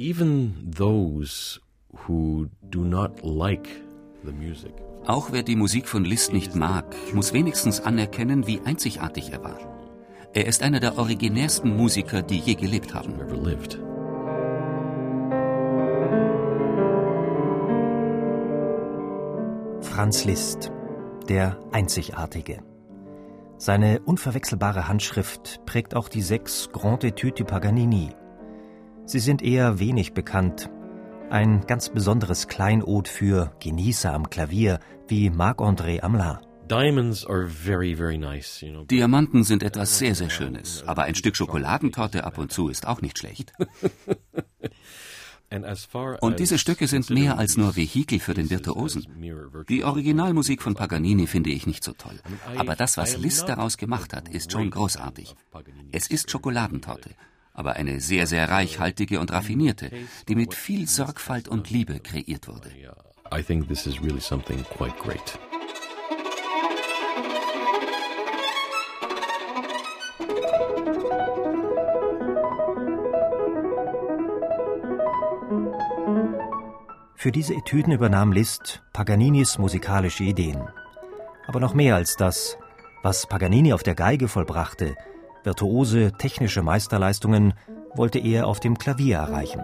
[0.00, 1.60] Even those
[1.92, 3.68] who do not like
[4.24, 4.72] the music
[5.06, 9.58] Auch wer die Musik von Liszt nicht mag, muss wenigstens anerkennen, wie einzigartig er war.
[10.34, 13.14] Er ist einer der originärsten Musiker, die je gelebt haben.
[19.80, 20.70] Franz Liszt,
[21.28, 22.62] der Einzigartige.
[23.56, 28.10] Seine unverwechselbare Handschrift prägt auch die sechs Grand Etudes du Paganini.
[29.10, 30.70] Sie sind eher wenig bekannt.
[31.30, 36.38] Ein ganz besonderes Kleinod für Genießer am Klavier wie Marc-André Amelin.
[36.70, 38.84] Diamonds are very, very nice, you know.
[38.84, 43.02] Diamanten sind etwas sehr, sehr Schönes, aber ein Stück Schokoladentorte ab und zu ist auch
[43.02, 43.52] nicht schlecht.
[46.20, 49.04] Und diese Stücke sind mehr als nur Vehikel für den Virtuosen.
[49.68, 52.20] Die Originalmusik von Paganini finde ich nicht so toll.
[52.56, 55.34] Aber das, was Liszt daraus gemacht hat, ist schon großartig.
[55.90, 57.10] Es ist Schokoladentorte,
[57.52, 59.90] aber eine sehr, sehr reichhaltige und raffinierte,
[60.28, 62.70] die mit viel Sorgfalt und Liebe kreiert wurde.
[63.32, 65.38] I think this is really something quite great.
[77.20, 80.70] Für diese Etüden übernahm Liszt Paganinis musikalische Ideen.
[81.46, 82.56] Aber noch mehr als das,
[83.02, 84.96] was Paganini auf der Geige vollbrachte,
[85.42, 87.54] virtuose technische Meisterleistungen,
[87.94, 89.62] wollte er auf dem Klavier erreichen.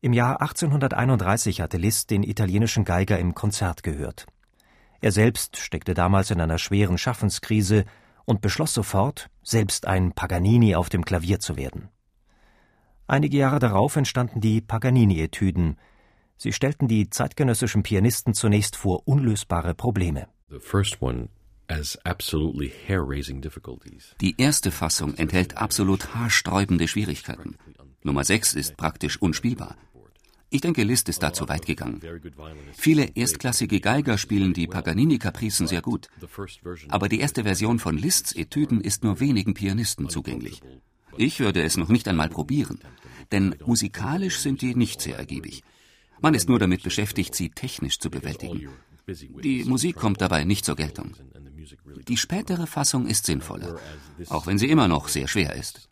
[0.00, 4.26] Im Jahr 1831 hatte Liszt den italienischen Geiger im Konzert gehört.
[5.00, 7.84] Er selbst steckte damals in einer schweren Schaffenskrise
[8.24, 11.88] und beschloss sofort, selbst ein Paganini auf dem Klavier zu werden.
[13.06, 15.76] Einige Jahre darauf entstanden die Paganini-Etüden.
[16.38, 20.28] Sie stellten die zeitgenössischen Pianisten zunächst vor unlösbare Probleme.
[24.20, 27.56] Die erste Fassung enthält absolut haarsträubende Schwierigkeiten.
[28.04, 29.76] Nummer 6 ist praktisch unspielbar.
[30.50, 32.00] Ich denke, Liszt ist da zu weit gegangen.
[32.72, 36.08] Viele erstklassige Geiger spielen die Paganini-Kapricen sehr gut.
[36.88, 40.62] Aber die erste Version von Liszt's Etüden ist nur wenigen Pianisten zugänglich.
[41.18, 42.78] Ich würde es noch nicht einmal probieren,
[43.32, 45.64] denn musikalisch sind die nicht sehr ergiebig.
[46.20, 48.68] Man ist nur damit beschäftigt, sie technisch zu bewältigen.
[49.42, 51.14] Die Musik kommt dabei nicht zur Geltung.
[52.08, 53.78] Die spätere Fassung ist sinnvoller,
[54.28, 55.88] auch wenn sie immer noch sehr schwer ist.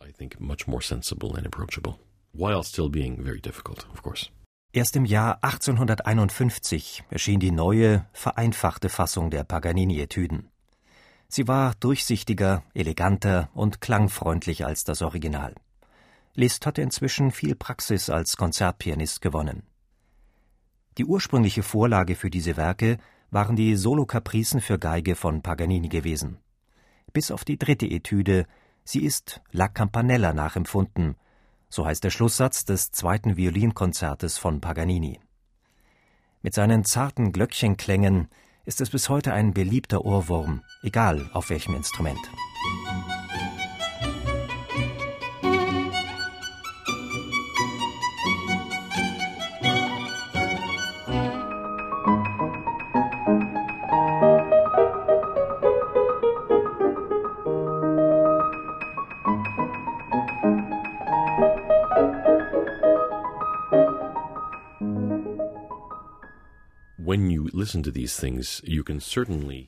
[4.73, 10.49] Erst im Jahr 1851 erschien die neue, vereinfachte Fassung der Paganini-Etüden.
[11.29, 15.55] Sie war durchsichtiger, eleganter und klangfreundlicher als das Original.
[16.35, 19.63] Liszt hatte inzwischen viel Praxis als Konzertpianist gewonnen.
[20.97, 22.97] Die ursprüngliche Vorlage für diese Werke
[23.29, 26.37] waren die Solokapricen für Geige von Paganini gewesen.
[27.13, 28.45] Bis auf die dritte Etüde,
[28.83, 31.15] sie ist La Campanella nachempfunden,
[31.69, 35.19] so heißt der Schlusssatz des zweiten Violinkonzertes von Paganini.
[36.41, 38.29] Mit seinen zarten Glöckchenklängen
[38.65, 42.19] ist es bis heute ein beliebter Ohrwurm, egal auf welchem Instrument.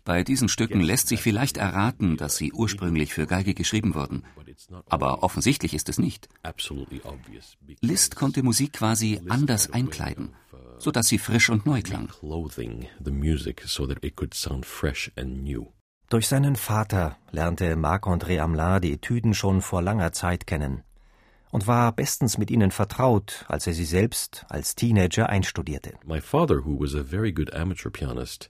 [0.03, 4.23] Bei diesen Stücken lässt sich vielleicht erraten, dass sie ursprünglich für Geige geschrieben wurden.
[4.87, 6.29] Aber offensichtlich ist es nicht.
[7.81, 10.33] Liszt konnte Musik quasi anders einkleiden,
[10.77, 12.07] so dass sie frisch und neu klang.
[12.07, 15.67] clothing the music so that it could sound fresh and new.
[16.09, 20.83] Durch seinen Vater lernte Marc-André Amelin die Etüden schon vor langer Zeit kennen
[21.51, 25.93] und war bestens mit ihnen vertraut, als er sie selbst als Teenager einstudierte.
[26.05, 28.49] My father, who was a very good amateur pianist,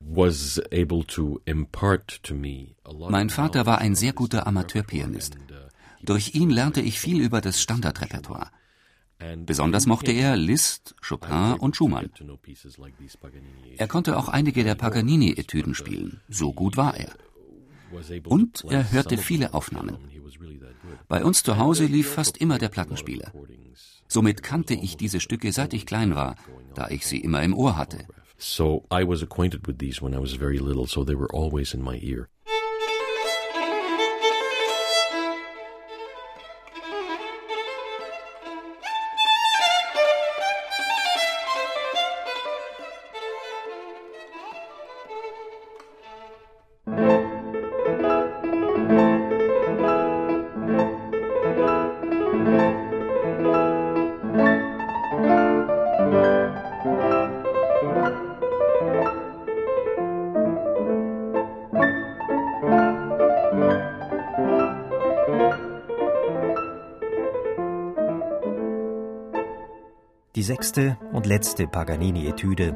[0.00, 5.36] was able to impart to me a lot Mein Vater war ein sehr guter Amateurpianist.
[5.36, 5.68] uh,
[6.02, 8.50] Durch ihn lernte ich viel über das Standardrepertoire.
[9.44, 12.08] Besonders mochte er Liszt, Chopin und Schumann.
[13.76, 17.10] Er konnte auch einige der Paganini-Etüden spielen, so gut war er.
[18.24, 19.98] Und er hörte viele Aufnahmen.
[21.08, 23.32] Bei uns zu Hause lief fast immer der Plattenspieler.
[24.08, 26.36] Somit kannte ich diese Stücke seit ich klein war,
[26.74, 28.06] da ich sie immer im Ohr hatte.
[28.38, 31.74] So I was acquainted with these when I was very little, so they were always
[31.74, 32.28] in my ear.
[70.40, 72.74] Die sechste und letzte Paganini-Etüde.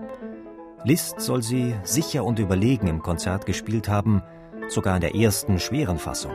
[0.85, 4.21] Liszt soll sie sicher und überlegen im Konzert gespielt haben,
[4.69, 6.35] sogar in der ersten schweren Fassung.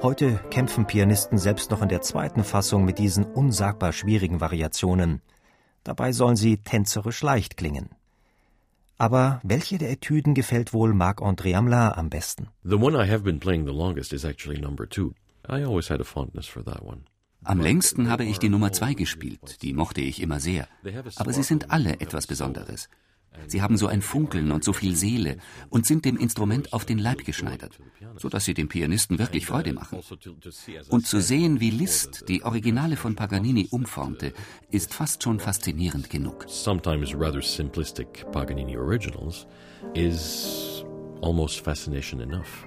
[0.00, 5.20] Heute kämpfen Pianisten selbst noch in der zweiten Fassung mit diesen unsagbar schwierigen Variationen.
[5.82, 7.90] Dabei sollen sie tänzerisch leicht klingen.
[8.96, 12.48] Aber welche der Etüden gefällt wohl Marc-André Hamelin am besten?
[12.62, 15.12] The one I have been playing the longest is actually number two.
[15.46, 17.02] I always had a fondness for that one.
[17.44, 20.66] Am längsten habe ich die Nummer zwei gespielt, die mochte ich immer sehr.
[21.16, 22.88] Aber sie sind alle etwas Besonderes.
[23.46, 25.38] Sie haben so ein Funkeln und so viel Seele
[25.68, 27.78] und sind dem Instrument auf den Leib geschneidert,
[28.16, 30.00] so dass sie dem Pianisten wirklich Freude machen.
[30.88, 34.32] Und zu sehen, wie Liszt die Originale von Paganini umformte,
[34.70, 36.44] ist fast schon faszinierend genug.
[36.48, 39.46] Sometimes rather simplistic Paganini originals
[39.94, 40.84] is
[41.20, 42.66] almost fascination enough.